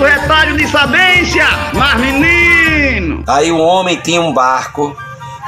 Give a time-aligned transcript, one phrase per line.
[0.00, 1.44] do retalho de sabência.
[1.74, 3.24] Mas menino!
[3.26, 4.96] Aí o homem tinha um barco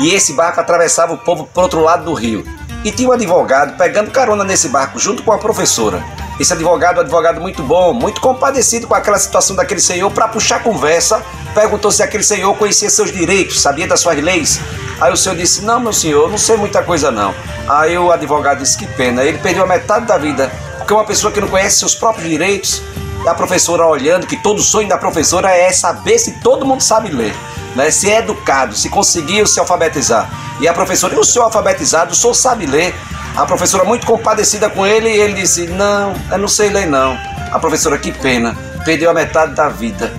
[0.00, 2.44] e esse barco atravessava o povo pro outro lado do rio.
[2.84, 6.02] E tinha um advogado pegando carona nesse barco junto com a professora.
[6.40, 10.62] Esse advogado, um advogado muito bom, muito compadecido com aquela situação daquele senhor, para puxar
[10.62, 11.22] conversa,
[11.54, 14.60] perguntou se aquele senhor conhecia seus direitos, sabia das suas leis.
[15.00, 17.32] Aí o senhor disse: Não, meu senhor, não sei muita coisa não.
[17.68, 21.32] Aí o advogado disse: Que pena, ele perdeu a metade da vida, porque uma pessoa
[21.32, 22.82] que não conhece seus próprios direitos,
[23.26, 27.34] a professora olhando, que todo sonho da professora é saber se todo mundo sabe ler,
[27.76, 27.90] né?
[27.90, 30.28] se é educado, se conseguiu se alfabetizar.
[30.60, 32.94] E a professora, e o senhor alfabetizado, o senhor sabe ler?
[33.36, 37.18] A professora, muito compadecida com ele, ele disse: Não, eu não sei ler, não.
[37.50, 40.12] A professora, que pena, perdeu a metade da vida.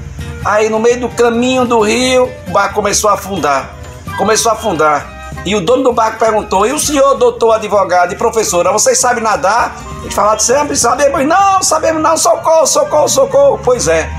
[0.43, 3.69] Aí, no meio do caminho do rio, o barco começou a afundar.
[4.17, 5.22] Começou a afundar.
[5.45, 9.23] E o dono do barco perguntou: E o senhor, doutor, advogado e professora, vocês sabem
[9.23, 9.75] nadar?
[10.01, 11.25] Eles falaram: Sempre sabemos.
[11.25, 12.17] Não, sabemos não.
[12.17, 13.59] Socorro, socorro, socorro.
[13.63, 14.09] Pois é.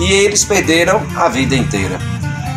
[0.00, 1.98] E eles perderam a vida inteira.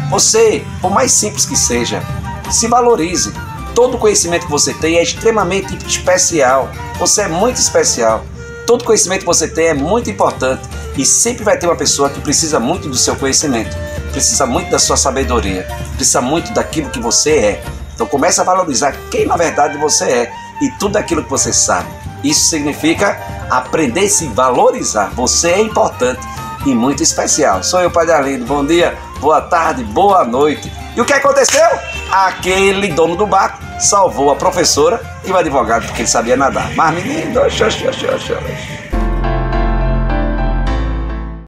[0.10, 2.02] Você, por mais simples que seja,
[2.50, 3.34] se valorize.
[3.74, 6.70] Todo conhecimento que você tem é extremamente especial.
[6.98, 8.24] Você é muito especial.
[8.66, 12.22] Todo conhecimento que você tem é muito importante e sempre vai ter uma pessoa que
[12.22, 13.76] precisa muito do seu conhecimento,
[14.12, 17.64] precisa muito da sua sabedoria, precisa muito daquilo que você é.
[17.96, 21.88] Então comece a valorizar quem na verdade você é e tudo aquilo que você sabe.
[22.24, 25.12] Isso significa aprender a se valorizar.
[25.16, 26.22] Você é importante
[26.66, 27.64] e muito especial.
[27.64, 28.46] Sou eu, Padre Arlindo.
[28.46, 30.72] Bom dia, boa tarde, boa noite.
[30.96, 31.68] E o que aconteceu?
[32.12, 36.74] Aquele dono do barco salvou a professora e o advogado porque ele sabia nadar.
[36.76, 39.05] Mas menino, oxe, oxe, oxe, oxe.